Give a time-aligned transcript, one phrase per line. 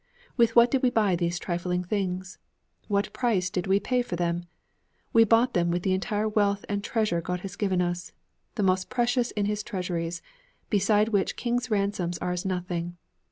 [0.35, 2.39] With what did we buy these trifling things?
[2.87, 4.45] What price did we pay for them?
[5.13, 8.11] We bought them with the entire wealth and treasure God had given us
[8.55, 10.23] the most precious in his treasuries,
[10.71, 12.97] beside which kings' ransoms are as nothing.